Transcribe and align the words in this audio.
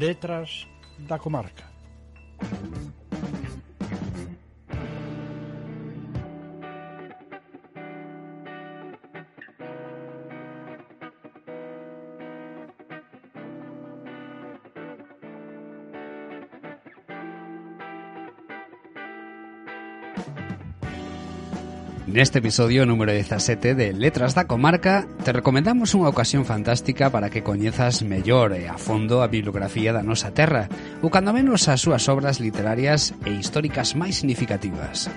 Letras 0.00 0.66
da 0.96 1.18
comarca. 1.18 1.64
Neste 22.06 22.38
episodio 22.38 22.86
número 22.86 23.12
17 23.12 23.74
de 23.74 23.92
Letras 23.92 24.34
da 24.34 24.48
Comarca 24.48 25.06
te 25.22 25.36
recomendamos 25.36 25.92
unha 25.92 26.08
ocasión 26.08 26.48
fantástica 26.48 27.12
para 27.12 27.28
que 27.28 27.44
coñezas 27.44 28.00
mellor 28.00 28.56
e 28.56 28.66
a 28.66 28.80
fondo 28.80 29.20
a 29.20 29.28
bibliografía 29.28 29.92
da 29.92 30.00
nosa 30.00 30.32
terra 30.32 30.66
ou 31.04 31.12
cando 31.12 31.36
menos 31.36 31.68
as 31.68 31.84
súas 31.84 32.08
obras 32.08 32.40
literarias 32.40 33.12
e 33.28 33.36
históricas 33.36 33.92
máis 33.92 34.16
significativas. 34.24 35.12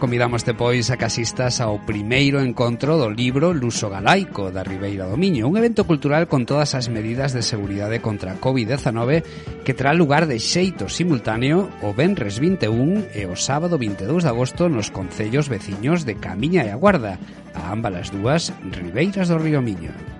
Convidamos 0.00 0.48
depois 0.48 0.88
a 0.88 0.96
casistas 0.96 1.60
ao 1.60 1.84
primeiro 1.84 2.40
encontro 2.40 2.96
do 2.96 3.12
libro 3.12 3.52
Luso 3.52 3.92
Galaico 3.92 4.48
da 4.48 4.64
Ribeira 4.64 5.04
do 5.04 5.20
Miño, 5.20 5.44
un 5.44 5.60
evento 5.60 5.84
cultural 5.84 6.24
con 6.24 6.48
todas 6.48 6.72
as 6.72 6.88
medidas 6.88 7.36
de 7.36 7.44
seguridade 7.44 8.00
contra 8.00 8.32
a 8.32 8.40
COVID-19 8.40 9.60
que 9.60 9.76
terá 9.76 9.92
lugar 9.92 10.24
de 10.24 10.40
xeito 10.40 10.88
simultáneo 10.88 11.68
o 11.84 11.92
Benres 11.92 12.40
21 12.40 13.12
e 13.12 13.28
o 13.28 13.36
sábado 13.36 13.76
22 13.76 14.24
de 14.24 14.32
agosto 14.32 14.72
nos 14.72 14.88
concellos 14.88 15.52
veciños 15.52 16.08
de 16.08 16.16
Camiña 16.16 16.64
e 16.64 16.72
Aguarda, 16.72 17.20
a 17.52 17.68
ambas 17.68 17.92
as 17.92 18.08
dúas 18.08 18.56
Ribeiras 18.72 19.28
do 19.28 19.36
Río 19.36 19.60
Miño. 19.60 20.19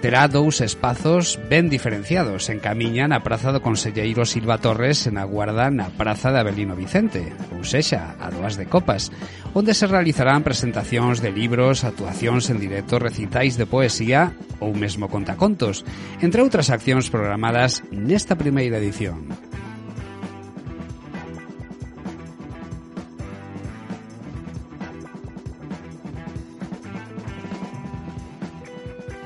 terá 0.00 0.30
dous 0.30 0.62
espazos 0.62 1.38
ben 1.50 1.66
diferenciados 1.66 2.46
encamiña 2.54 3.10
na 3.10 3.26
Praza 3.26 3.50
do 3.50 3.58
Conselleiro 3.58 4.22
Silva 4.22 4.62
Torres 4.62 5.02
e 5.06 5.10
na 5.10 5.26
Guarda 5.26 5.74
na 5.74 5.90
Praza 5.90 6.30
de 6.30 6.38
Abelino 6.38 6.78
Vicente, 6.78 7.34
ou 7.50 7.66
sexa, 7.66 8.14
a 8.22 8.30
Doas 8.30 8.54
de 8.54 8.70
Copas, 8.70 9.10
onde 9.58 9.74
se 9.74 9.90
realizarán 9.90 10.46
presentacións 10.46 11.18
de 11.18 11.34
libros, 11.34 11.82
actuacións 11.82 12.46
en 12.46 12.62
directo, 12.62 13.02
recitais 13.02 13.58
de 13.58 13.66
poesía 13.66 14.38
ou 14.62 14.70
mesmo 14.70 15.10
contacontos, 15.10 15.82
entre 16.22 16.46
outras 16.46 16.70
accións 16.70 17.10
programadas 17.10 17.82
nesta 17.90 18.38
primeira 18.38 18.78
edición. 18.78 19.47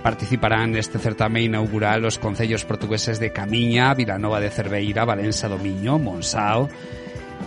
Participarán 0.03 0.75
neste 0.75 0.99
certame 0.99 1.47
inaugural 1.47 2.03
os 2.03 2.19
concellos 2.19 2.67
portugueses 2.67 3.23
de 3.23 3.31
Camiña, 3.31 3.95
Vilanova 3.95 4.43
de 4.43 4.51
Cerveira, 4.51 5.07
Valença 5.07 5.47
do 5.47 5.63
Miño, 5.63 5.95
Monsao, 6.03 6.67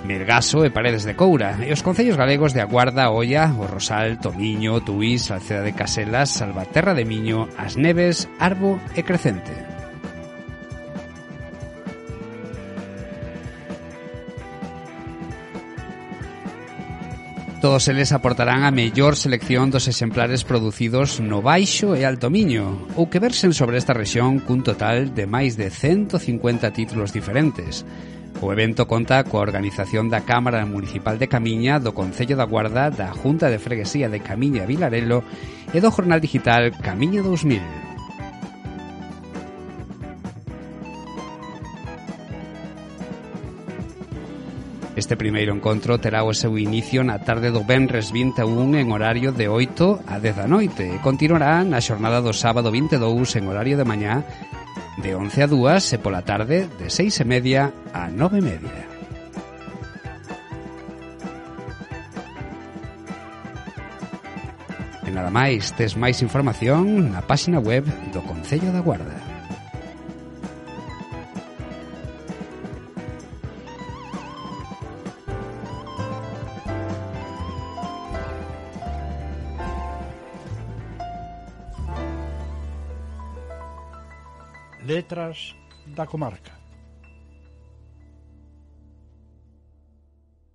Melgaso 0.08 0.64
e 0.64 0.72
Paredes 0.72 1.04
de 1.04 1.20
Coura 1.20 1.60
e 1.68 1.76
os 1.76 1.84
concellos 1.84 2.16
galegos 2.16 2.56
de 2.56 2.64
Aguarda, 2.64 3.12
Olla, 3.12 3.52
O 3.60 3.68
Rosal, 3.68 4.16
Tomiño, 4.24 4.80
Tuís, 4.80 5.28
Alceda 5.32 5.68
de 5.68 5.76
Caselas, 5.76 6.32
Salvaterra 6.32 6.96
de 6.96 7.04
Miño, 7.04 7.52
As 7.60 7.76
Neves, 7.76 8.32
Arbo 8.40 8.80
e 8.96 9.04
Crecente. 9.04 9.75
Todos 17.66 17.88
eles 17.88 18.12
aportarán 18.12 18.62
a 18.62 18.70
mellor 18.70 19.18
selección 19.18 19.74
dos 19.74 19.90
exemplares 19.90 20.46
producidos 20.46 21.18
no 21.18 21.42
Baixo 21.42 21.98
e 21.98 22.06
Alto 22.06 22.30
Miño, 22.30 22.86
ou 22.94 23.10
que 23.10 23.18
versen 23.18 23.58
sobre 23.58 23.82
esta 23.82 23.98
rexión 23.98 24.38
cun 24.38 24.62
total 24.62 25.18
de 25.18 25.26
máis 25.26 25.58
de 25.58 25.74
150 25.74 26.14
títulos 26.78 27.10
diferentes. 27.10 27.82
O 28.38 28.54
evento 28.54 28.86
conta 28.86 29.26
coa 29.26 29.42
organización 29.42 30.14
da 30.14 30.22
Cámara 30.22 30.62
Municipal 30.70 31.18
de 31.18 31.26
Camiña, 31.26 31.82
do 31.82 31.98
Concello 31.98 32.38
da 32.38 32.46
Guarda, 32.46 32.94
da 32.94 33.10
Junta 33.10 33.50
de 33.50 33.58
Freguesía 33.58 34.14
de 34.14 34.22
Camiña 34.22 34.62
e 34.62 34.70
Vilarelo 34.70 35.26
e 35.74 35.82
do 35.82 35.90
Jornal 35.90 36.22
Digital 36.22 36.70
Camiña 36.86 37.26
2000. 37.26 37.85
Este 44.96 45.18
primeiro 45.18 45.52
encontro 45.52 46.00
terá 46.00 46.24
o 46.24 46.32
seu 46.32 46.56
inicio 46.56 47.04
na 47.04 47.20
tarde 47.20 47.52
do 47.52 47.68
Benres 47.68 48.16
21 48.16 48.80
en 48.80 48.96
horario 48.96 49.36
de 49.36 49.52
8 49.52 50.08
a 50.08 50.24
10 50.24 50.40
da 50.40 50.48
noite 50.48 50.88
e 50.88 51.04
continuará 51.04 51.68
na 51.68 51.84
xornada 51.84 52.24
do 52.24 52.32
sábado 52.32 52.72
22 52.72 53.36
en 53.36 53.52
horario 53.52 53.76
de 53.76 53.84
mañá 53.84 54.24
de 54.96 55.12
11 55.12 55.44
a 55.44 55.48
2 55.52 55.84
e 55.84 55.98
pola 56.00 56.24
tarde 56.24 56.72
de 56.80 56.88
6 56.88 57.12
e 57.12 57.26
media 57.28 57.76
a 57.92 58.08
9 58.08 58.40
e 58.40 58.44
media. 58.48 58.84
E 65.04 65.12
nada 65.12 65.28
máis, 65.28 65.76
tes 65.76 66.00
máis 66.00 66.24
información 66.24 67.12
na 67.12 67.20
páxina 67.20 67.60
web 67.60 67.84
do 68.16 68.24
Concello 68.24 68.72
da 68.72 68.80
Guarda. 68.80 69.25
Letras 84.86 85.56
da 85.88 86.06
comarca. 86.06 86.65